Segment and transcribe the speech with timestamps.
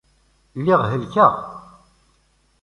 [0.59, 1.33] Lliɣ helkeɣ.